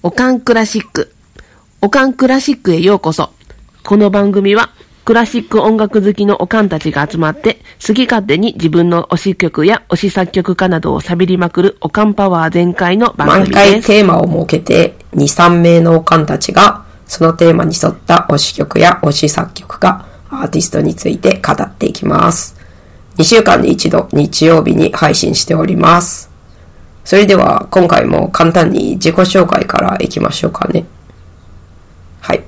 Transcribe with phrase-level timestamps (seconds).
[0.00, 1.12] おかんクラシック。
[1.82, 3.30] おかんクラシックへようこそ。
[3.82, 4.70] この番組は、
[5.04, 13.56] クラシック音楽好きのおかんたちが集まって、好き勝手に自分の推し曲や推し作曲家などを喋りまくるおかんパワー全開の番組です。
[13.56, 22.56] 毎回テーマを設けて、2、3名のおかんたちが、そのテーマに沿った推し曲や推し作曲家、アーティストについて語っていきます。
[23.16, 26.30] 2週間に一度、日曜日に配信しております。
[27.08, 30.84] それでは、今回も簡単に自己紹介からいきましょうかね。
[32.20, 32.44] はい。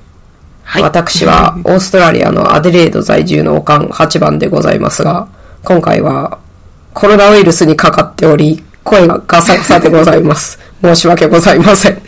[0.63, 0.83] はい。
[0.83, 5.27] 私は オーストラリアのアデレード在住のおかん8番でございますが、
[5.63, 6.37] 今回は
[6.93, 10.59] コロナウイルスにかかっており、声がガサガサでございます。
[10.79, 11.99] 申し訳ございません。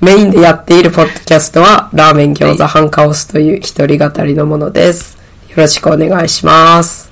[0.00, 5.16] メインでやっているポッドキャストは、ラーメン餃子ハンカオスという一人語りのものです。
[5.50, 7.08] よろしくお願いします。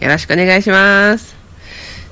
[0.00, 1.35] よろしくお願いします。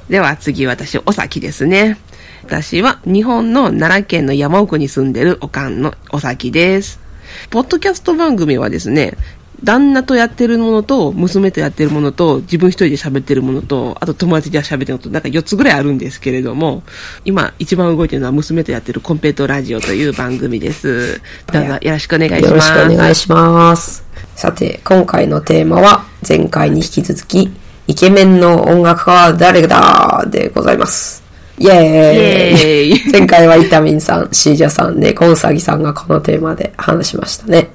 [0.08, 1.96] では次私、おさきですね。
[2.42, 7.00] 私は日本の奈良県の山奥に住んでるおかんのおさきです。
[7.48, 9.16] ポッドキャスト番組はですね、
[9.62, 16.82] 旦那とやってるものと、娘とやってるものと、自分一人で喋ってるものと、あと友達で喋ってるのと、なんか4つぐらいあるんですけれども、
[17.24, 21.18] 今一番動いてるのは娘とやってるコンペイトラジオという番組です。
[21.50, 22.50] どうぞよろしくお願いします。
[22.50, 24.04] よろしくお願いします。
[24.36, 27.50] さて、今回のテーマは、前回に引き続き、
[27.86, 31.22] イケメンの音楽家は誰だでございます。
[31.58, 37.68] イェーイイエーイ 前回はイタミンさん、シージャさんで、コンサギさんがこのテーマで話しましたね。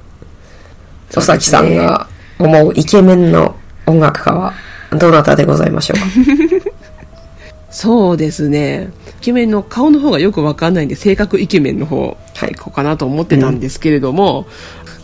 [1.15, 2.07] おさきさんが
[2.39, 4.53] 思うイケメンの音楽家は、
[4.97, 6.71] どなたでございましょうか？
[7.71, 8.89] そうですね。
[9.21, 14.47] イケメンの顔の方がよくわかんないんで、性格イケメンの方、はい行こうかなと思ってたんですけれども、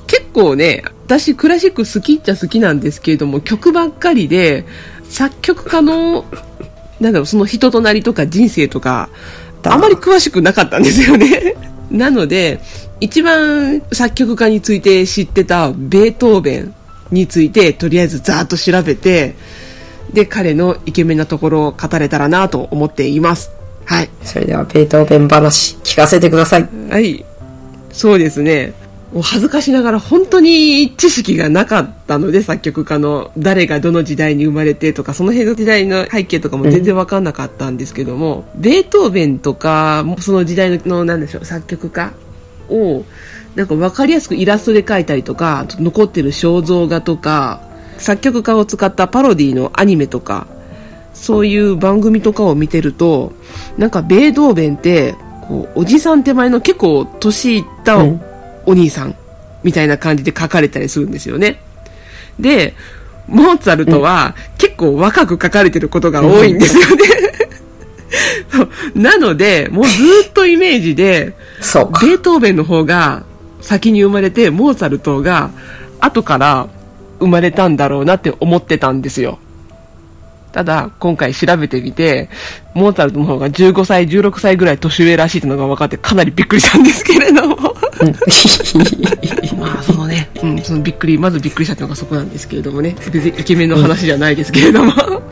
[0.08, 4.66] 結構ね、私クラシック好きっちゃ好きなんですけれども、曲ばっかりで、
[5.09, 6.25] 作曲家の、
[7.00, 9.09] なんだろう、その人となりとか人生とか、
[9.61, 11.56] だあまり詳しくなかったんですよね。
[11.92, 12.59] なので、
[13.00, 16.73] 一番作曲家について知ってたベートーベン
[17.11, 19.36] について、とりあえずざーっと調べて、
[20.14, 23.52] で、彼のイケメンなところを語れたらなと思っています。
[23.86, 24.10] はい。
[24.23, 26.70] それでは、ベートーベン話、聞かせてください。
[26.89, 27.23] はい。
[27.92, 28.73] そうですね。
[29.15, 42.11] もう恥ずかしながら本当に知識がなかったので、作曲家の誰がどの時代に生まれてとか、その辺の時代の背景とかも全然わかんなかったんですけども、ベートーベンとか、その時代の、なんでしょう、作曲家
[42.70, 43.05] を、
[43.55, 47.61] なんかわかりやすくイラストで描いたりとか、残ってる肖像画とか、
[47.98, 50.45] 作曲家を使ったパロディのアニメとか、
[51.14, 53.31] そういう番組とかを見てると、
[53.77, 55.15] なんかベートーベンって、
[55.48, 58.21] こう、おじさん手前の結構年いったうん
[58.65, 59.15] お兄さん
[59.64, 61.59] みたいな感じで書かれたりするんですよね。
[62.39, 62.73] で、
[63.27, 67.05] モーツァルトは結構若く書かれてることが多いんですよね。
[68.95, 71.33] なので、もうずっとイメージで。
[72.08, 73.23] ベートーベンの方が
[73.61, 75.49] 先に生まれて、モーツァルトが
[75.99, 76.67] 後から
[77.20, 79.39] 生まれたんだろうなって思ってたんですよ。
[80.55, 82.30] ただ、今回調べてみて、
[82.73, 87.58] モーツァルトの方が15歳、16歳ぐらい年上らしいっていうのが分かってかなりびっくりしたんですけれども。
[89.60, 92.95] まあ、そのね、うん、そのびっくり、まずびっくりしたっていうのがそこなんですけれどもね。
[93.11, 94.93] 別にイケメンの話じゃないですけれども。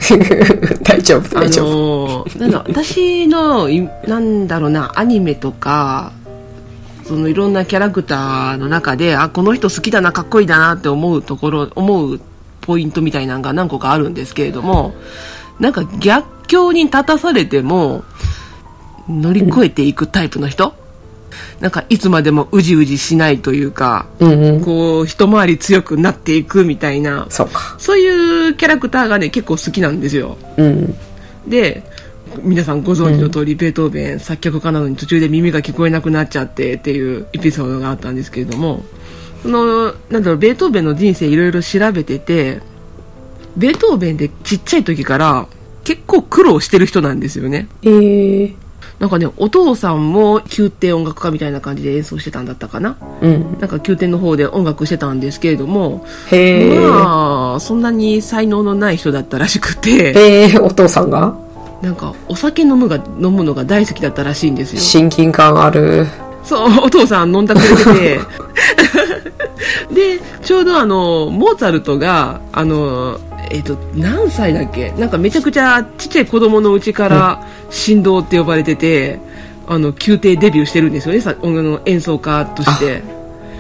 [0.83, 1.69] 大丈夫、あ大丈夫。
[1.69, 6.11] のーなんだ私のいなんだろうなアニメとか
[7.05, 12.19] そのいろんなキャラクターの中であこの人好きだなかっこいいだなって思うところ思う
[12.63, 14.95] ポイントみたいなのが何個かあるんですけれども
[15.59, 18.03] なんか逆境に立たされても
[19.07, 20.73] 乗り越えていくタイプの人、
[21.59, 24.61] なんかいつまでもうじうじしないというか、うんうん。
[24.61, 27.75] こう一回り強くなっていくみたいなそうか。
[27.79, 30.95] そういうキャラクターがね結構好きなんですようん。
[31.47, 31.83] で
[32.41, 38.83] 皆さんご存知の通り、ベートーベン作曲家なのに途中で耳が聞こえなくなっちゃってっていうエピソードがあったんですけれども
[39.43, 42.61] そのなんだろうベートーベンの人生いろいろ調べてて
[43.55, 45.47] ベートーベンってちっちゃい時から
[45.83, 48.55] 結構苦労してる人なんですよねえー。
[48.99, 53.57] なんかねお父さんも宮廷音楽家みたいな感じで演奏してたんだったかなうん。
[53.59, 56.89] なんか宮廷の方で音楽してたんですけれどもへー。
[56.89, 61.37] まあそんなに才能のない人だったらしくてえー、お父さんが？
[61.81, 66.07] なんかお酒飲むが飲むのが大好きだったらしいんですよ親近感ある。
[66.43, 68.19] そうお父さん飲んだくれてて。
[69.93, 73.19] でちょうどあのモーツァルトがあの
[73.49, 74.91] えっ、と何歳だっけ？
[74.91, 77.45] なんかめちゃくちゃちっちゃい子供のうちから
[77.85, 79.19] 神童って呼ばれてて、
[79.67, 83.03] あの宮廷デビューしてるんですよねさあの演奏家として。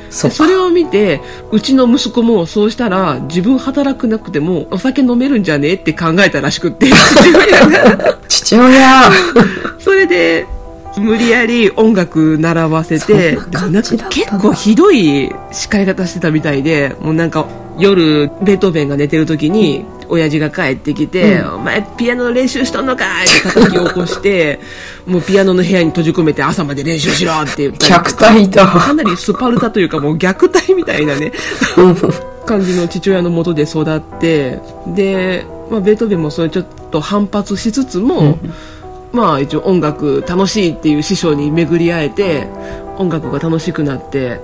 [0.09, 1.21] そそれを見て
[1.51, 5.73] うちの息子もそうしたら自分働くなくてもお酒飲めるんじゃね？
[5.73, 6.85] って考えたらしくって。
[8.29, 9.11] 父親。
[9.79, 10.45] それで
[10.97, 13.37] 無理やり音楽習わせて、
[14.09, 17.47] 結構ひどい叱り方してたみたいで、もうなんか
[17.77, 24.59] 夜、ベートーベンが寝てる時に、親父が帰ってきて、うお前ピアノの練習しとんのかいって叩き起こして、
[25.07, 28.67] もうピアノの部屋に閉じ込めて朝まで練習しろって言った虐待だ。
[28.67, 31.31] かなりスパルタというかもう虐待みたいなね、
[31.77, 31.97] うん。
[32.45, 38.37] 感じの父親のもとで育ってで、まあ、ベートーベンもそれちょっと反発しつつも、
[39.13, 42.47] まあ一応音楽楽しいっていう師匠に巡り会えて
[42.97, 44.41] 音楽が楽しくなって。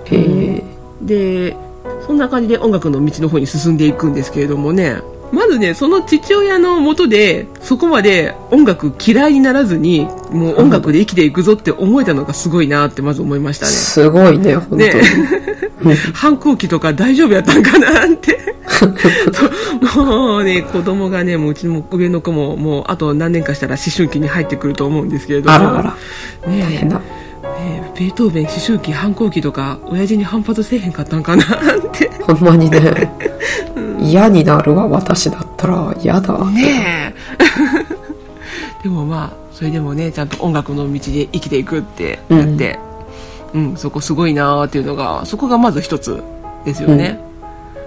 [1.01, 1.57] で
[2.05, 5.01] そんな感じで音楽の道の方に進んでいくんですけれどもね
[5.31, 13.71] まずねその父親のもとでそこまで音楽嫌いにならずにもう音楽で生きていくぞって思えたのがすごいなってまず思いましたね。
[13.71, 14.81] すごいね、本当に。
[14.81, 18.37] ね 反抗期とか大丈夫やったんかなって
[19.95, 25.95] もうね子供がねもううちの上の子ももうあと何年かしたら思春期に入ってくると思うんですけれどもあらあら。
[26.45, 26.99] 大ね変だ。
[26.99, 31.47] ねベートーベン思春期反抗期とか親父に反発せえへんかったんかなっ
[31.91, 32.79] てほんまにね。
[34.09, 35.93] 嫌になるわ、私だったら。
[36.01, 36.45] 嫌だ。
[36.45, 38.83] ねえ。
[38.83, 42.79] でもまあそれでもねちゃんと音楽の道で生きていくってなって、
[43.53, 46.23] うんそこすごいなーっていうのがそこがまず一つ
[46.65, 47.19] ですよね、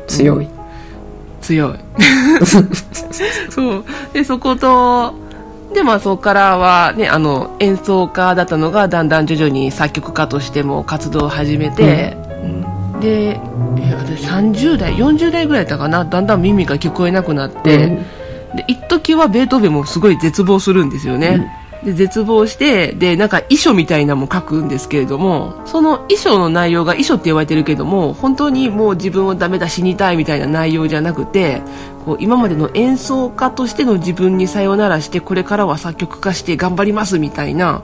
[0.06, 0.48] 強い。
[1.40, 1.78] 強い。
[3.48, 3.84] そう。
[4.12, 5.14] でそこと
[5.72, 12.71] でまあそこからはねあの演奏家だったのがだんだん徐々に作曲家としても活動を始めて、うん
[13.02, 13.40] で
[13.76, 16.04] え私30代40代ぐらいだったかな？
[16.04, 18.56] だんだん耳が聞こえなくなって、うん。
[18.56, 21.50] で一時はベートーベンもすごい絶望するんですよね、
[21.84, 31.62] で絶望してでなんか遺書みたいなのも書くんですけれどもその遺書の内容が遺書って言われてるけども本当にもう自分をダメだ死にたいみたいな内容じゃなくて
[32.04, 37.82] こう今までの演奏家としての自分にさよならしてこれからは作曲家して頑張りますみたいな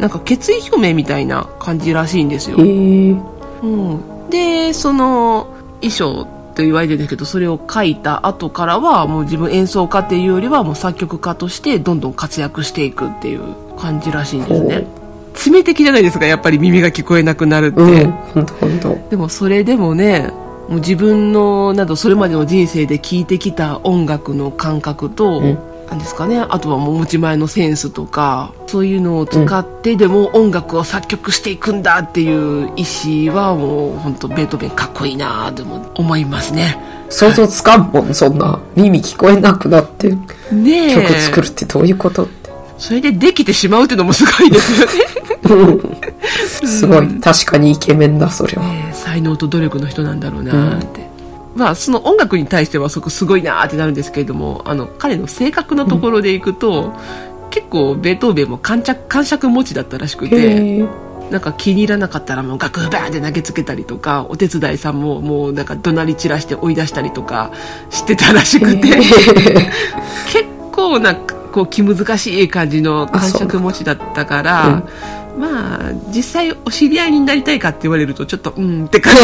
[0.00, 2.56] なんか決意表明みたいな感じらしいんですよ。
[2.58, 5.48] うん、でその
[5.80, 13.42] 衣装と言われてるんですけどそれを書いた後からはもう自分演奏家っていうよりはもう作曲家としてどんどん活躍していくっていう
[13.76, 14.86] 感じらしいんですね。
[15.34, 18.08] 致命的じゃないですかやっぱり耳が聞こえなくなるって、う。
[18.08, 18.98] ん、ほんとほんと。
[19.08, 20.32] でもそれでもね
[20.68, 26.38] もう自分のなどそれまでの人生で聴いてきた音楽の感覚と、うんなんですかね。
[26.38, 32.84] あとはもう持ち前のセンスとかそういうのを使ってでも音楽を作曲していくんだっていう意
[33.30, 36.78] 思はもう本当ベートーベンかっこいいなとも思いますね。
[37.10, 38.60] 想像つかんもん、そんな。
[38.76, 40.10] 耳聞こえなくなって。
[40.52, 40.94] ねえ。
[40.94, 42.50] 曲作るってどういうことって。
[42.76, 44.92] それでできてしまうっていうのもすごいですよね。
[46.66, 47.20] すごい。
[47.20, 48.62] 確かにイケメンだ、それは。
[48.62, 51.07] ね才能と努力の人なんだろうなって、
[51.58, 56.94] まあその音楽に対してはそこすごいなってなるんですけれどもあの彼の性格のところでいくと、
[57.50, 60.86] 結構ベートーベンも感着感触持ちだったらしくて。
[61.28, 67.52] なんか気に入らなかったらもう楽譜バーンって投げつけたりとかお手伝いさんももうなんか怒鳴り散らして追い出したりとか
[67.90, 69.12] してたらしくて結
[70.72, 74.86] 構なんかこう気難しい感じの感触持ちだったから、
[75.38, 79.20] まあ実際お知り合いになりたいかって言われるとちょっとうんって感じ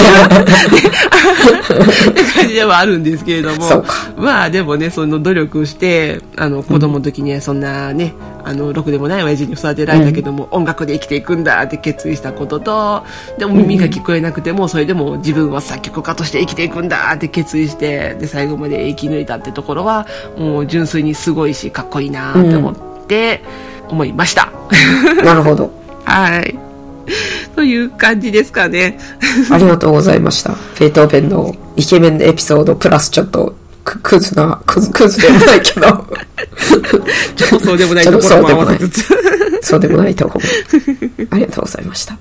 [2.44, 3.84] 感じではあるんですけれども
[4.16, 8.14] まあでもねその努力をしてあの子供の時にはそんなね、
[8.44, 13.04] あのろくでもない親父に育てられたけども、音楽で生きていくんだって決意したことと
[13.38, 23.42] でも耳が聞こえなくてもそれでも自分は作曲家として生きていくんだって決意してで最後まで生き抜いたってところはもう純粋にすごいしかっこいいなって思って
[23.88, 24.50] 思いました。
[25.22, 25.70] なるほど。
[26.04, 26.73] はい。
[27.54, 28.98] という感じですかね。
[29.50, 30.56] ありがとうございました。
[30.78, 35.86] ベートーベンのイケメンエピソードプラスちょっとククズな、クズ、クズでもないけど、
[37.36, 39.08] ちょっとそうでもないところも合わせつつ。
[39.62, 40.44] そうでもないとこも。
[41.30, 42.18] ありがとうございました。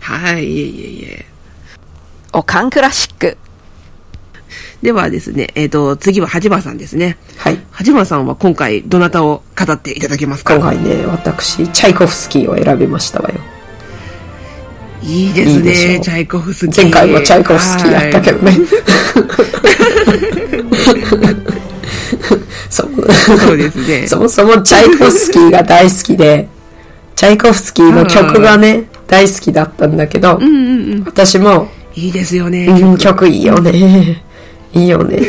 [0.00, 1.26] はい、いえいえいえ。
[2.32, 3.36] おかんクラシック。
[4.82, 7.16] ではですね、えっ、と、次ははじまさんですね。
[7.38, 7.58] はい。
[7.70, 10.54] はじまさんは今回どなたを語っていただけますか？
[10.56, 13.36] 今回ね、私、チャイコフスキーを選びましたわよ。
[15.02, 16.82] いいですいいでしょね、うチャイコフスキー。
[16.82, 18.52] 前回もチャイコフスキーやったけどね。
[22.70, 23.56] そう。
[23.56, 24.06] ですね。
[24.06, 26.48] そもそもチャイコフスキーが大好きで、
[27.14, 31.04] チャイコフスキーの曲がね、大好きだったんだけど、うんうんうん。
[31.06, 32.66] 私も、いいですよね。
[32.66, 34.22] うん、曲いいよね。
[34.74, 35.20] いいよね。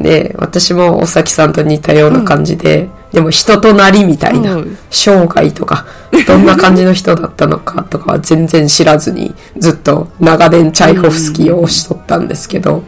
[0.00, 5.86] で、私もおさきさんと似たような感じで、でも人となりみたいなうん、生涯とか、
[6.26, 12.82] どんな感じの人だったのかとかは全然知らずに、ずっと長年チャイコフスキーを推しとったんですけど、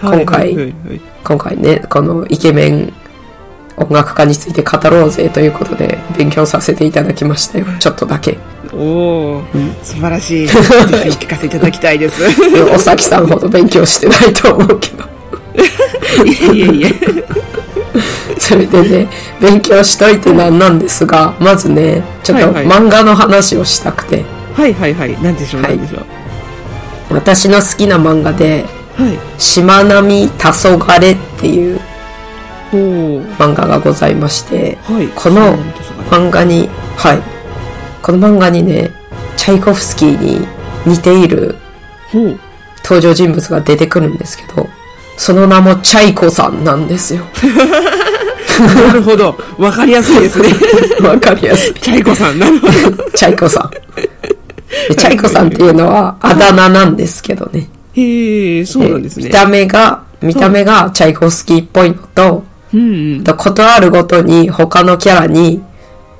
[0.00, 0.74] 今回
[1.24, 2.92] 今回ね、このイケメン
[3.76, 7.66] 音楽家について語ろうぜということで勉強させていただきましたよ。
[7.80, 8.38] ちょっとだけ。
[8.72, 9.42] おお、
[9.82, 10.46] 素晴らしい。
[10.46, 10.60] ぜひ
[11.18, 12.22] 聞かせていただきたいです。
[12.72, 15.13] おさきさんほど勉強してないと思うけど。
[16.22, 16.94] いえいえ。
[18.38, 19.08] それでね、
[19.40, 25.22] 勉強しといてなんなんですが、まずね、ちょっとはいはい漫画の話をしたくて、はいはいはい。
[25.22, 26.04] なんでしょう、はいでしょう。
[27.14, 28.64] 私の好きな漫画で、
[28.96, 29.40] はい。
[29.40, 31.80] しまなみたそがれっていう
[32.72, 33.22] おお。
[33.38, 35.08] 漫画がございまして、はい。
[35.08, 35.56] この
[36.10, 37.22] 漫画に、はい。
[38.02, 38.90] この漫画にね、
[39.36, 40.46] チャイコフスキーに
[40.86, 41.56] 似ている
[42.10, 42.40] ほう。
[42.84, 44.68] 登場人物が出てくるんですけど、
[45.16, 47.24] その名もチャイコさんなんですよ。
[48.86, 49.36] なるほど。
[49.58, 50.48] わかりやすいですね。
[51.06, 51.74] わかりやすい。
[51.74, 52.72] チャイコさん、なるほど。
[53.14, 53.70] チャイコさん。
[54.88, 57.68] でチャイコさんっていうのはあだ名なんですけどね。
[57.94, 59.26] へえ、そうなんですね。
[59.26, 63.24] 見た目が、見た目がチャイコフスキーっぽいのと、うんうん。
[63.24, 65.62] ことあるごとに他のキャラに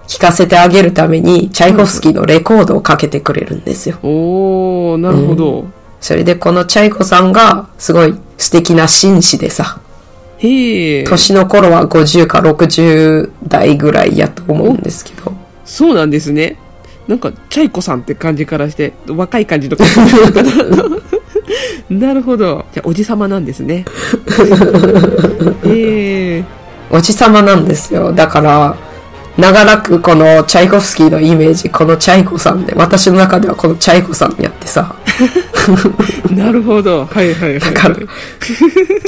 [0.07, 3.99] 聞かせてあげるために、チャイコフスキーのレコードをかけてくれるんですよ。
[4.03, 5.65] おおなるほど。
[6.01, 9.81] それでこのチャイコさんがすごい素敵な紳士でさ、
[10.39, 11.05] へえ。
[11.05, 15.33] 年の頃は50か60代ぐらいやと思うんですけど、
[15.65, 16.59] そうなんですね。
[17.07, 19.85] なんか、チャイコさんって感じからして、若い感じの方
[21.91, 22.65] なるほど。
[22.73, 23.85] じゃあ、おじさまなんですね。
[25.67, 26.45] へえ。
[26.91, 28.13] おじさまなんですよ。
[28.13, 28.77] だから、
[29.37, 34.95] 長らくこのチャイコフスキーのイメージ、このチャイコさんで、私の中ではこのチャイコさんやってさ、
[36.31, 37.07] なるほど。
[37.07, 37.59] はいはいはい。
[37.61, 38.03] だから、チ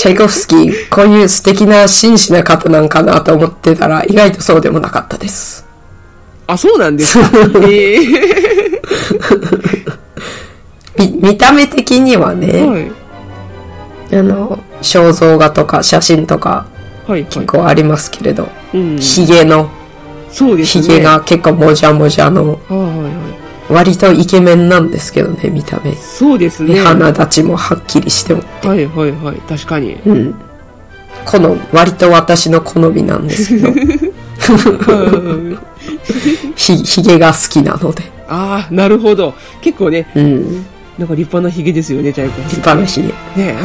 [0.08, 5.64] ャイコフスキー、こういう素敵な真摯な方なんかなと思ってたら、意外とそうでもなかったです。
[6.48, 7.28] あ、そうなんですか？
[7.62, 8.06] へ え。
[10.98, 12.90] み見た目的にはね、はい。
[14.18, 16.66] あの、肖像画とか写真とか
[17.06, 17.26] はいはい。
[17.26, 18.96] 結構ありますけれど、うん。
[18.98, 19.70] ヒゲの、
[20.36, 20.82] そうですね。
[20.82, 23.08] ヒゲが結構もじゃもじゃの、はいはいは
[23.70, 23.72] い。
[23.72, 25.94] 割とイケメンなんですけどね、見た目。
[25.94, 26.80] そうですでね。
[26.80, 29.36] 鼻立ちもはっきりしてもはいはいはい。
[29.48, 29.94] 確かに。
[30.04, 30.34] うん。
[31.24, 33.72] この、割と私の好みなんですけど、
[36.54, 38.02] ひ、ひげが好きなので。
[38.28, 39.32] ああ、なるほど。
[39.62, 40.66] 結構ね、うん。
[40.98, 43.08] なんか立派なヒゲですよね、チャイコ立派なひげ。
[43.08, 43.56] ねえ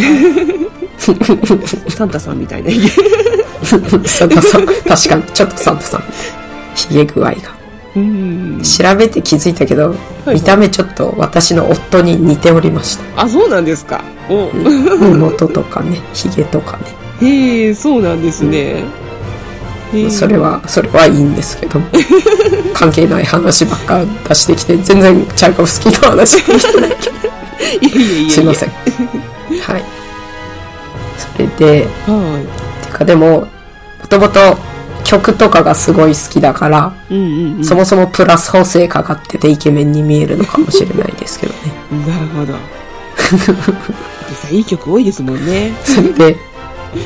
[1.89, 2.87] サンタさんみたいなヒゲ。
[3.61, 3.81] サン
[4.29, 6.03] タさん、確かに、ちょっとサンタさん。
[6.75, 7.61] ひげ具合が。
[7.95, 8.61] うん。
[8.63, 9.89] 調べて気づいたけど、
[10.25, 13.23] はい見た目ちょっと私の夫に似ておりました。
[13.23, 14.03] あ、そうなんですか。
[14.29, 16.85] お、目元とかね、ひげとかね。
[17.27, 18.83] へえ、そうなんですね。
[20.09, 21.87] それは、それはいいんですけども。
[22.73, 27.21] 関係ない話ばっか出してきて、全然チャイコフスキーの話できてないけど。
[28.29, 28.69] すいません。
[28.69, 29.83] はい。
[31.17, 32.39] それで、は
[32.83, 33.47] てかでも、も
[34.07, 34.57] ともと
[35.11, 37.13] 曲とかがすごい好きだから、い。
[37.13, 37.65] うんうんうん。
[37.65, 41.59] そもそもプラス補正かかっててイケメンに見えるのかもしれないですけどね。
[42.07, 42.53] なるほど。
[44.51, 45.73] いい曲多いですもんね。
[45.83, 46.37] そ れで、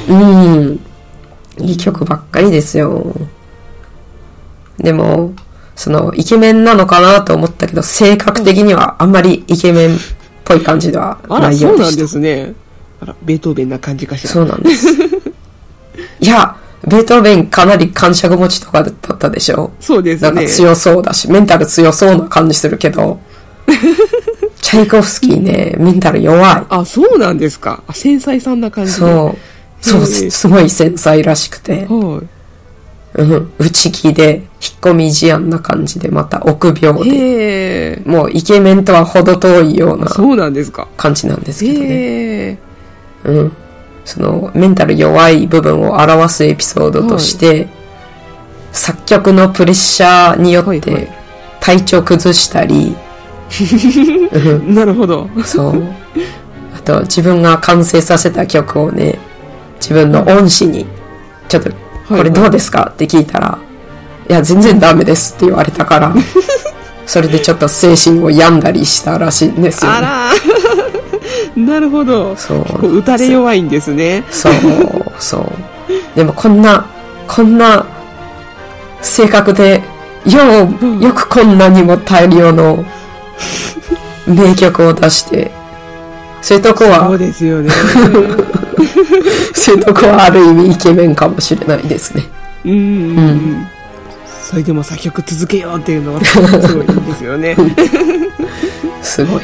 [0.07, 0.79] うん、
[1.59, 3.15] いい曲ばっかりですよ。
[4.77, 5.33] でも、
[5.75, 10.00] その、イケメンなのかなと思ったけど、性格的にはあんまりイケメンっ
[10.43, 12.01] ぽい感じではあら、ないよそううなんでした。
[12.03, 12.53] ですね。
[13.01, 14.29] あら、ベートーベンな感じかしら。
[14.29, 14.88] そうなんです。
[16.19, 16.55] いや、
[16.87, 19.71] ベートーベンかなり感触持ちとかだったでしょ？
[19.79, 20.31] そうですね。
[20.31, 23.19] なんか強そうだし、メンタル強そうな感じするけど、
[24.61, 26.63] チャイコフスキーね、メンタル弱い。
[26.69, 27.83] あ、そうなんですか。
[27.87, 28.97] あ、繊細さんな感じで。
[28.97, 29.37] そう。
[29.81, 32.27] そう、すごい繊細らしくて、はい。
[33.17, 38.01] うん、内気で、引っ込み思案な感じで、また臆病で。
[38.05, 40.87] もうイケメンとは程遠いようなそうなんですか。
[40.97, 42.57] 感じなんですけどね。
[43.23, 43.51] うん。
[44.05, 47.67] その、メンタル弱い部分を表すエピソードとして、
[48.71, 50.95] 作曲のプレッシャーによっはいはい。
[50.95, 51.09] て
[51.59, 52.95] 体調崩したり、
[54.67, 55.29] なるほど。
[55.43, 55.83] そう。
[56.75, 59.17] あと、自分が完成させた曲をね、
[59.79, 60.85] 自分の恩師に、
[61.47, 61.71] ちょっと、
[62.07, 62.89] これどうですか？
[62.91, 63.57] って聞いたら、
[64.29, 66.13] いや、全然ダメですって言われたから、
[67.05, 69.97] それでちょっと精神を病んだりしたらしいんですよ、ね。
[69.97, 70.31] あら
[71.55, 72.35] なるほど。
[72.35, 74.24] そう打たれ弱いんですね。
[74.29, 74.53] そう、
[75.19, 75.45] そう。
[76.15, 76.85] でもこんな、
[77.27, 77.85] こんな
[79.01, 79.83] 性格で、
[80.25, 80.41] よ
[81.00, 82.83] う、よくこんなにも大量の
[84.27, 85.51] 名曲を出して、
[86.41, 87.69] そういうとこそはう、ですよね。
[89.53, 92.24] そういうとこはある意味イケメンかもしれないですね。
[92.65, 92.81] うんうんう
[93.21, 93.67] ん。
[94.45, 97.57] それでも作曲続けようっていうのはすごいですよね。
[99.01, 99.41] すごい。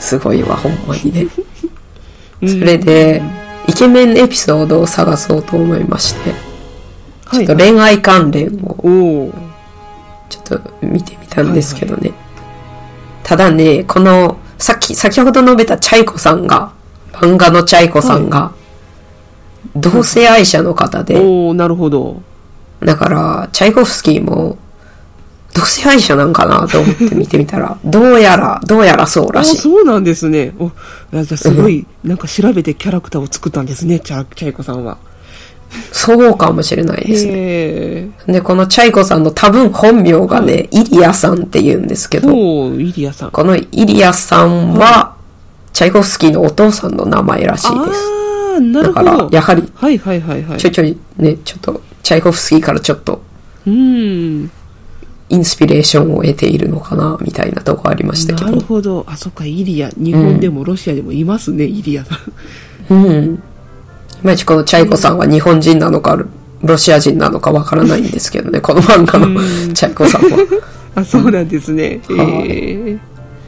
[0.00, 1.28] すごいわ、ほんまにね。
[2.40, 3.22] そそれで、
[3.68, 6.34] イケメンエピソードを探そうと思いまして。
[7.30, 9.30] ちょっと恋愛関連を。
[10.28, 12.10] ちょっと見てみたんですけどね。
[13.22, 16.72] ただね、この、さっき、先ほど述べたチャイコさんが、
[17.12, 18.50] 漫画のチャイコさんが、
[19.76, 22.22] 同性愛者の方で、おおなるほど。
[22.84, 24.58] だから、チャイコフスキーも、
[25.54, 29.56] 同性愛者なんかなと思って見てみたら、 どうやら、どうやらそうあらしい。
[29.56, 30.54] そうなんですね。
[30.58, 30.70] お、
[31.36, 34.96] すごい、なんか調べてキャラクターを作ったんですね、チャチャイコさんは。
[35.90, 38.10] そうかもしれないですね。
[38.26, 42.30] で、このチャイコさんの多分本名がね、イリアさんって言うんですけど、
[42.74, 43.30] イリアさん。
[43.30, 45.14] このイリアさんは、
[45.72, 48.22] チャイコフスキーのお父さんの名前らしいです。
[48.72, 50.58] だからやはり、はいはいはいはい。
[50.58, 53.22] ちょいちょいね、ちょっと、チャイコフスキーからちょっと、
[53.66, 54.50] うん。
[55.28, 58.66] インスピレーションを得ているのかな、みたいなとこありましたけなるど。
[58.66, 59.04] ほど。
[59.08, 59.90] あ、そっか、イリア。
[59.96, 62.16] 日本でもロシアでもいますね、イリアさ
[62.90, 62.94] ん。
[62.94, 63.34] うん。
[63.34, 63.38] い
[64.22, 66.22] まいちこのチャイコさんは日本人なのか、
[66.62, 69.40] ロシア人なのかわからないんですけどね、この漫画の
[69.72, 70.38] チャイコさんは。
[70.96, 72.00] あ、そうなんですね。
[72.10, 72.98] へはいえ。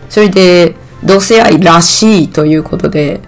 [0.08, 3.20] それで、同性愛らしいということで、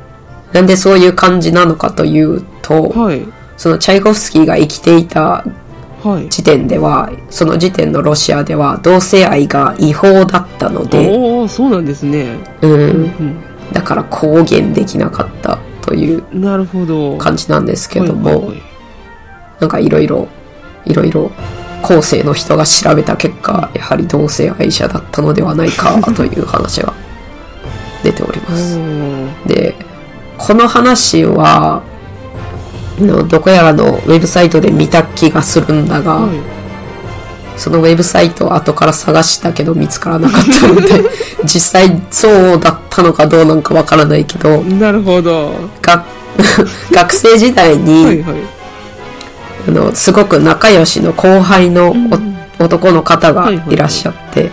[0.52, 3.20] なんでそういう感じなのかというと、はい。
[3.56, 5.44] そのチャイコフスキーが生きていた
[6.02, 6.28] はい。
[6.28, 12.38] 時点では、その時点のロシアでは同性愛が違法だったので、おおそうなんですね。
[12.60, 13.44] うん、うん。
[13.72, 16.22] だから公言できなかったという。
[17.18, 18.62] 感じなんですけども、はいはいはい
[19.60, 20.28] なんかいろいろ、
[20.84, 21.30] いろいろ
[21.82, 26.92] 後世の人が調べた結果、やはり同性愛者だったのではないかという話が
[28.02, 28.78] 出ております。
[29.46, 29.74] で、
[30.36, 31.95] この話は、あ
[33.00, 40.88] のどこやらのウェブサイトで見た気がするんだが、はそのウェブサイトを後から探したけど見つからなかったので、
[41.44, 44.74] 実際そうだったのかどうなのかわからないけど、い。
[44.74, 45.52] なるほど。
[45.82, 46.04] が
[46.92, 48.36] 学生時代に、はいはい。
[49.68, 51.94] あの、すごく仲良しの後輩の
[52.60, 54.50] お男の方がいらっしゃって。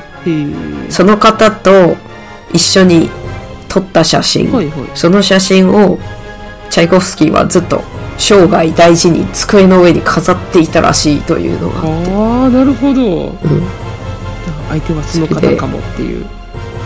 [0.89, 1.97] その方と
[2.53, 3.09] 一緒に
[3.67, 5.99] 撮った写真、はいはいその写真を
[6.69, 7.83] チャイコフスキーはずっと
[8.23, 13.35] 生涯大事に机の上に飾っていたらしいというのがあって、ああ、なるほど。
[14.69, 16.25] 相手はその方かもっていう。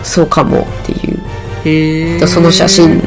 [0.04, 1.19] そうかもっていう。
[1.63, 2.28] へえ。
[2.28, 3.04] その写真、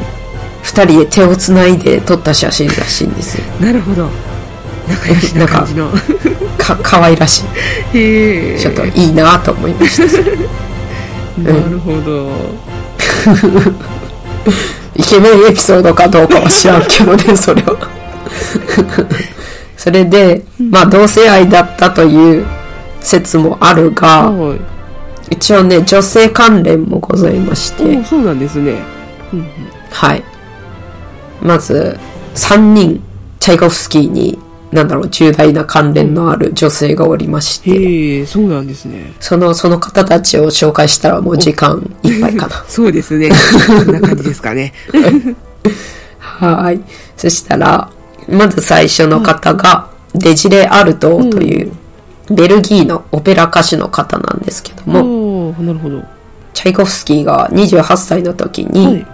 [0.63, 3.43] 二人で手をつないで撮った写真らしいんですよ。
[3.59, 4.07] なるほど。
[4.87, 5.91] 仲良しな感じの。
[6.57, 7.43] か、可愛らし
[7.93, 7.97] い。
[7.97, 8.59] へえ。
[8.59, 10.03] ちょっといいなと思いました。
[11.43, 12.31] なるほど。
[14.95, 18.00] イケメンエピソードかどうかは知らんけどね、それは。
[19.77, 22.45] それで、まあ同性愛だったという
[22.99, 24.59] 説もあるが、はい。
[25.31, 28.75] 一応ね、女性関連もございましおて、そうなんですね。
[29.33, 29.45] うん
[29.91, 30.23] はい。
[31.41, 31.97] まず、
[32.35, 33.01] 3人、
[33.39, 34.39] チャイコフスキーに、
[34.71, 39.13] なんだろう、重大な関連のある女性がおりまして、へえ、そうなんですね。
[39.19, 42.63] その、その方たちを紹介したらもう時間いっぱいかな。
[42.69, 43.29] そうですね。
[43.67, 44.73] こんな感じですかね。
[46.19, 46.79] はい。
[47.17, 47.89] そしたら、
[48.31, 51.71] まず最初の方が、デジレ・アルトーという、
[52.29, 56.03] ベルギーのオペラ歌手の方なんですけども、なるほど。
[56.53, 59.05] チャイコフスキーが28歳の時はにい。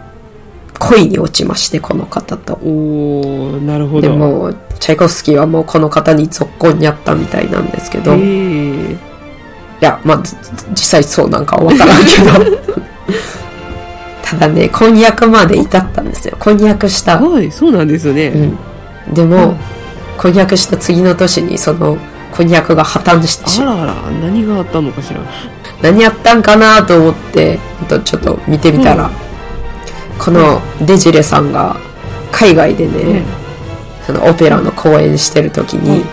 [0.79, 2.59] 恋に落ちまして、この方と。
[2.63, 4.01] おおなるほど。
[4.01, 8.97] でも、チャイコフスキーはもうこの方に続婚にあったみたいなんですけど、へいえ。
[9.79, 10.35] や、まあ、ず
[10.71, 12.57] 実際そうなんかはわからんけど、
[14.23, 16.35] ただね、婚約まで至ったんですよ。
[16.39, 17.19] 婚約した。
[17.19, 18.27] はい、そうなんですね。
[18.27, 18.57] うん。
[19.13, 19.55] でも、
[20.17, 21.97] 婚約した次の年にその
[22.31, 23.79] 婚約が破綻してしまう。
[23.79, 25.19] あらあら、何があったのかしら。
[25.81, 27.59] 何やったんかなと思って、
[28.03, 29.27] ちょっと見てみたら、うん
[30.19, 31.77] このデジレさんが
[32.31, 33.47] 海外でね、うん
[34.07, 36.05] そのオペラの公演してる時に、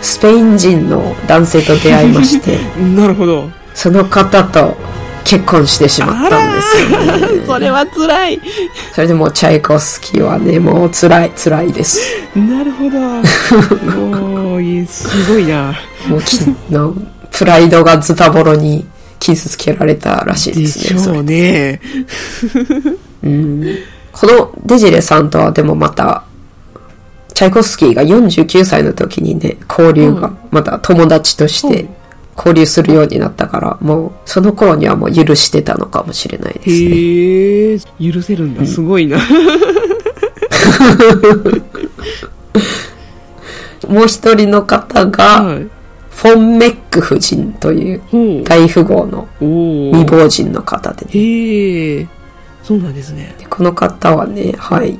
[0.00, 2.58] スペイン人の男性と出会いまして、
[2.94, 3.50] なるほど。
[3.74, 4.76] その方と
[5.28, 7.46] 結婚してしまったんですよね。
[7.46, 8.40] それは辛い。
[8.94, 12.00] それでもうチャイコフスキーはね、もう辛い、辛いです。
[12.34, 13.22] なるほど。
[14.86, 15.74] すごいな。
[16.08, 16.38] もうき
[16.70, 16.94] の
[17.30, 18.86] プライドがズタボロに
[19.18, 21.00] 傷つけられたらしいでですしね。
[21.00, 21.80] それょうね。
[24.12, 26.24] このデジレさんとはでもまた、
[27.34, 31.97] チャイコフスキーが49歳の時にね、交流が、また友達としてうん
[32.38, 36.76] 交流するようになったから、もうその頃にはもう許してたのかもしれないですね。
[36.76, 37.78] へえ、
[38.12, 38.64] 許せるんだ。
[38.64, 39.18] すごいな。
[43.88, 45.66] もう一人の方が、はい。
[46.10, 48.02] フォンメック夫人という。
[48.44, 52.06] 大富豪のお未ー亡人の方でね、へえ、
[52.64, 53.34] そうなんですね。
[53.38, 54.98] でこの方はね、はい。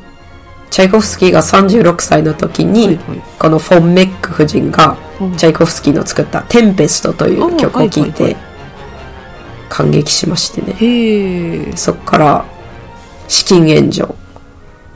[0.71, 2.99] チャイコフスキーが36歳の時に、
[3.39, 5.37] このフォン・メック夫人がうん。
[5.37, 8.37] チャイコフスキーの作った「テンペスト」という曲を聴いてはい
[9.69, 11.73] 感激しましてね。
[11.77, 12.45] そこから
[13.29, 14.15] 資金援助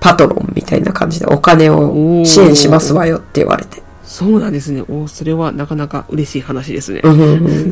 [0.00, 3.82] パトロンみたいな感じでお金を支援しますわよって言われて。
[4.02, 4.82] そうなんですね。
[4.88, 7.00] おそれはなかなか嬉しい話ですね。
[7.04, 7.70] うんうんうん。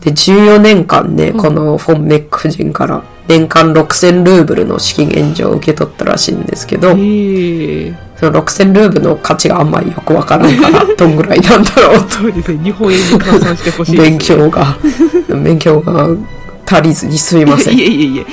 [0.00, 6.90] で14年間ねこのフォン・メック夫人から年間6000ルーブルの資金援助を受け取ったらしいんですけど。
[8.22, 12.62] その6000ルーブルの価値があんまりよくわからんからどんぐらいなんだろうとそうですね。
[12.62, 13.96] 日本円に換算してほしい。
[13.96, 14.78] 勉強が、
[15.28, 16.08] 勉強が
[16.64, 17.82] 足りずにすみませんい。
[17.82, 18.26] えいえい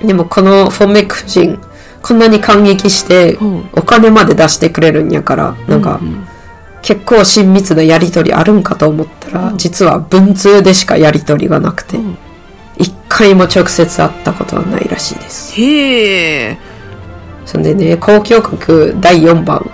[0.00, 0.06] え。
[0.06, 1.60] でもこのフォンメック夫人、
[2.02, 6.00] こんなに感激してうん、お金まで出してくれるんやから、なんか、
[6.82, 12.16] 結構親密なやりとりあるんかと思ったら、実は文通でしかやりとりがなくてん、一
[13.12, 15.60] 回も直接会ったことはないらしいです。
[15.60, 16.58] へえ。
[17.44, 19.70] そんでね、交響曲第4番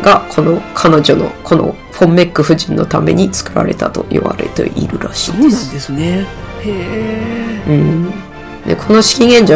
[0.00, 5.66] が、この彼女の、このフォンメック夫人のために作られたと言われているらしいです。
[5.66, 6.26] なんですね。
[6.62, 7.62] へえ。
[7.68, 8.10] うん、
[8.66, 9.54] でこの資金援助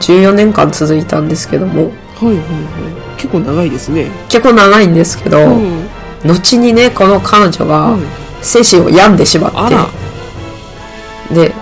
[0.00, 1.88] 14年間続いたんですけどもは
[2.24, 3.16] いはいはい。
[3.16, 4.10] 結構長いですね。
[4.28, 5.88] 結構長いんですけど、うん。
[6.24, 7.96] 後にねこの彼女が
[8.42, 9.84] 精神を病んでしまあら。
[9.84, 9.88] っ
[11.28, 11.61] てで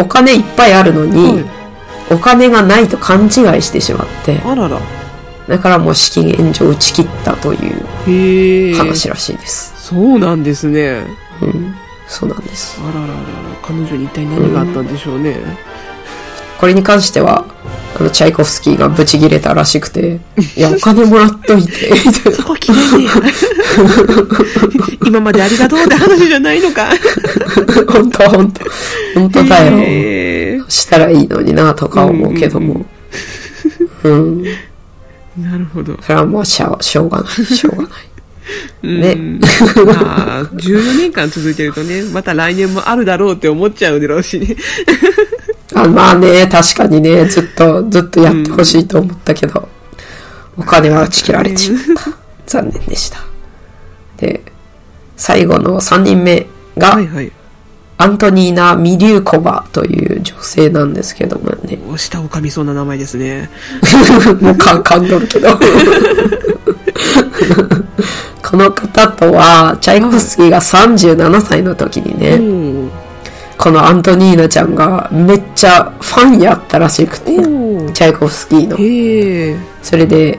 [0.00, 1.60] お金いっぱいあるのに、はい
[2.12, 3.30] お金がないと勘違い
[3.62, 4.80] してしまってあらら。
[5.46, 8.76] だからもう資金援助を打ち切ったという。
[8.76, 11.06] 話らしいです、そうなんですね。
[11.40, 11.74] うん
[12.08, 13.20] そうなんですあららららら。
[13.62, 15.36] 彼女に一体何があったんでしょうね。
[16.58, 17.44] これに関しては
[17.98, 20.20] あのチャイコフスキーがブチギレたらしくて
[20.56, 23.08] 「いやお金もらっといて」みたいなそこ綺麗ね。
[25.06, 26.88] 今までありがとうって話じゃないのか。
[27.88, 28.64] 本当本当
[29.14, 30.64] 本当だよ。
[30.68, 32.86] したらいいのになとか思うけども。
[34.04, 34.42] うん。
[35.38, 35.98] なるほど。
[36.02, 37.46] それはもうしょうしょうがない。
[37.46, 37.90] しょうがない。
[38.82, 39.14] うんね
[39.86, 44.56] まあ、14年間続いてるとね、また来年もあるだろうって思っちゃうだろうしね。
[45.74, 49.68] あまあね、確かにね、ずっと、ずっとやってほしいと思ったけど、
[50.56, 52.10] お金は打ち切られてしまった。
[52.46, 53.18] 残念でした。
[54.16, 54.42] で、
[55.16, 57.32] 最後の3人目が、はいはい。
[57.98, 61.78] アントニーナ・ミリューコバという女性なんですけどもね。
[61.86, 63.50] お舌を噛みそうな名前ですね。
[64.40, 65.50] もうか噛んどるけど。
[68.42, 72.88] この方とは、チャイコフスキーが37歳の時にね、お
[73.60, 78.76] このアントニーナちゃんがめっちゃファンやったらしくて、おチャイコフスキーの。
[79.82, 80.38] それで、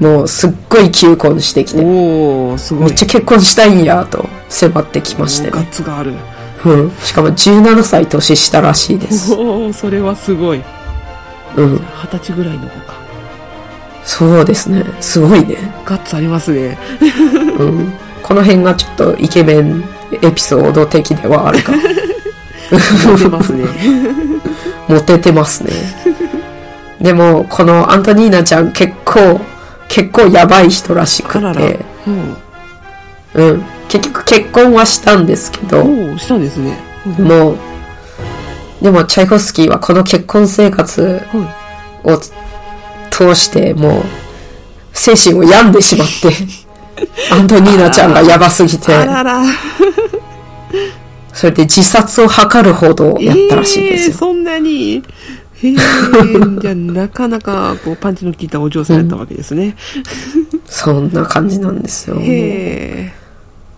[0.00, 2.84] もうすっごい求婚してきて、おー、すごい。
[2.86, 5.68] めっちゃ結婚したいんやと迫ってきましてガッね。
[5.70, 6.14] ツがある。
[6.64, 6.90] うん。
[7.02, 9.32] しかも17歳年下らしいです。
[9.34, 10.62] おー、それはすごい。
[11.56, 11.74] うん。
[11.76, 12.94] 二十歳ぐらいの子か。
[14.04, 14.84] そうですね。
[15.00, 15.56] すごいね。
[15.84, 16.76] ガッツありますね。
[17.60, 17.92] うん。
[18.28, 19.82] この辺がちょっとイケメン
[20.20, 21.72] エピソード的ではあるか。
[23.06, 23.64] モテますね。
[24.86, 25.72] モテてますね。
[27.00, 29.40] でも、このアントニーナちゃん結構、
[29.88, 31.78] 結構やばい人らしくて、。
[32.06, 32.36] うん。
[33.34, 33.62] うん。
[33.88, 35.82] 結局結婚はしたんですけど、
[36.18, 36.78] したんですね。
[37.18, 37.56] もう、
[38.82, 41.38] でもチャイコフスキーはこの結婚生活は
[42.04, 42.12] い。
[42.12, 42.20] を
[43.10, 44.02] 通してもう、
[44.92, 46.67] 精神を病んでしまって、
[47.30, 49.42] アントニーナちゃんがやばすぎて、あらら。
[51.32, 54.10] それで自殺を図るほどやったらしいんですよ。
[54.10, 55.02] えーそんなに。
[55.62, 55.74] へえ。
[56.60, 59.76] じゃあ、なかなか、こう、パンチの効いたお嬢さんやったわけですね。
[60.66, 62.16] そんな感じなんですよ。
[62.20, 63.12] へ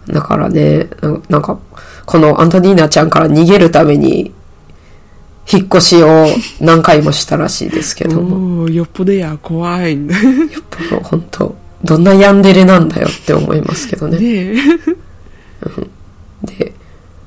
[0.08, 0.12] え。
[0.12, 1.58] だからね、ななんか、
[2.04, 4.32] このアントニーナちゃんから逃げるために、
[5.52, 6.26] 引っ越しを
[6.60, 10.14] 何回もしたらしいですけども、 よっぽどや、怖いんだ。
[10.20, 10.48] ね
[11.02, 11.54] 本当
[11.84, 14.18] どんなヤンデレなんだよって思いますけどね。
[14.20, 14.54] え。
[16.42, 16.74] で、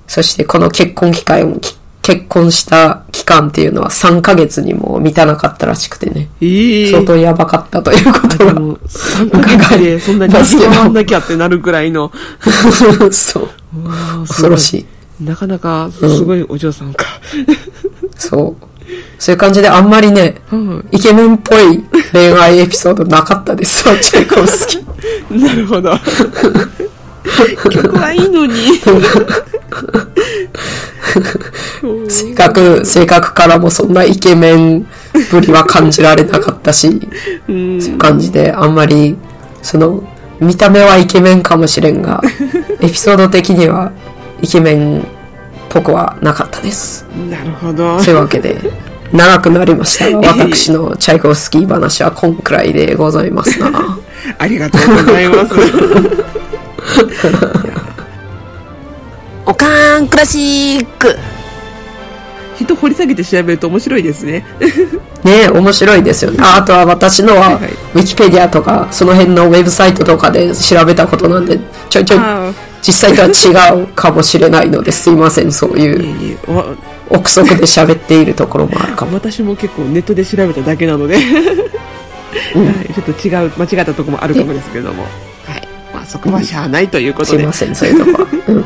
[0.07, 6.91] そしてこの結婚機会も、き結婚した期間っていうのは3ヶ月にも満たなかったらしくてね、ええ。
[6.91, 8.53] 相当やばかったというこあ、とが。
[8.53, 12.11] でも、3ヶ月でそんなに回んなきゃってなるくらいの。
[13.11, 13.49] そう。
[14.27, 14.85] 恐ろしい。
[15.21, 15.25] い。
[15.25, 17.05] なかなか、すごいお嬢さんか。
[18.17, 18.72] そう。
[19.19, 25.37] そういう感じであんまりね、はイケメンっぽい恋愛エピソードなかったですよ、チェイコフスキー。
[25.37, 25.39] い。
[25.41, 25.97] なるほど。
[27.69, 28.53] 曲はいいのに。
[32.09, 34.87] 性格、性格からもそんなイケメン
[35.31, 36.87] ぶりは感じられなかったし、
[37.47, 39.17] うんそういう感じであんまり、
[39.61, 40.03] その、
[40.39, 42.21] 見た目はイケメンかもしれんが、
[42.81, 43.91] エピソード的には
[44.41, 45.03] イケメンっ
[45.73, 47.05] ぽくはなかったです。
[47.29, 47.99] なるほど。
[47.99, 48.55] そういうわけで、
[49.11, 53.97] 長くなりましたが、 私のチャイコフスキー話はこんくらいでございますな。
[54.37, 55.53] ありがとうございます。
[59.45, 61.17] おかんクラシック
[62.55, 64.45] 人掘り下げて調べると面白いですね。
[65.23, 66.37] ね面白いですよね。
[66.41, 67.59] ああとは私のは、
[67.93, 72.19] ウィキペディアとか、その辺のウェブサイトとかで調べたことなんで、ちょいちょい
[72.81, 76.37] 実際とは違うかもしれないのですいません、そういう
[77.09, 79.13] 憶測で喋っているところもあるかも。
[79.13, 85.09] 私も結構ネットで調べただけなので、はい、ちょっと違う、間違ったところもあるかもですけれども、は
[85.57, 85.67] い。
[85.93, 87.37] まあ、そこはしゃあないということで。
[87.37, 88.27] すいません、そういうとこは。
[88.47, 88.65] うん。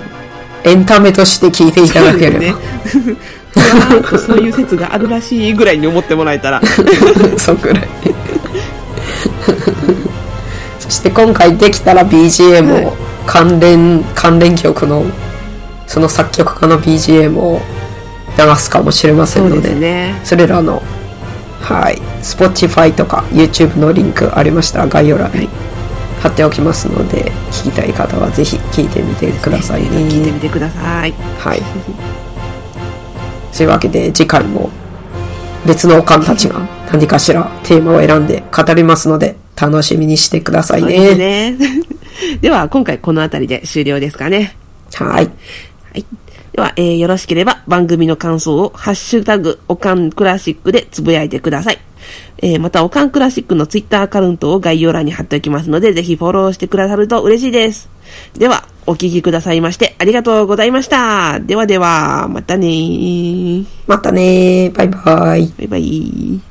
[0.63, 2.39] エンタメとして聞いていただければ。
[2.39, 2.55] ね。
[4.25, 6.61] そういう説があるらしいぐらいに思ってもらえたら、
[7.37, 7.87] そんくらい。
[10.79, 15.05] そして今回できたら BGM を関連、関連曲の、
[15.85, 17.61] その作曲家の BGM を
[18.37, 20.19] 流すかもしれませんので、ね。
[20.23, 20.81] それらの、
[21.61, 25.49] はい、Spotify とか YouTube のリンクありましたら概要欄に
[26.21, 29.89] 貼っておきますので、聞きたい方はぜひ聞いてみてくださいね。
[29.89, 31.13] 聞いてみてください。
[31.39, 32.26] はい。
[33.57, 34.69] そういうわけで次回も
[35.65, 36.59] 別のおかんたちが
[36.91, 41.15] 何かしらテーマを選んで語りますので楽しみにしてくださいね。
[41.15, 41.57] ね。
[42.39, 44.55] では、今回この辺りで終了ですかね。
[44.93, 45.09] はい。
[45.15, 45.21] は
[45.95, 46.05] い。
[46.51, 51.79] では、えーよろしければ番組の感想をハッシュタグおかんクラシックでつぶやいてください。
[52.43, 57.89] えーまた、おかんクラシックのツイッターアカウントを概要欄に貼っておきますので、ぜひフォローしてくださると嬉しいです。
[58.37, 61.39] では、お聞きくださいましてありがとうございました。
[61.41, 63.65] ではでは、またねー。
[63.85, 65.47] またねバイバイ。
[65.57, 66.46] バイバイ。